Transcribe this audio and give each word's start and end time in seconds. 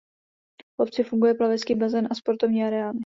V 0.79 0.81
obci 0.81 1.03
funguje 1.03 1.33
plavecký 1.33 1.75
bazén 1.75 2.07
a 2.11 2.15
sportovní 2.15 2.63
areály. 2.63 2.99